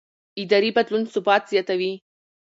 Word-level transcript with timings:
اداري 0.41 0.69
بدلون 0.77 1.03
ثبات 1.13 1.43
زیاتوي 1.51 1.93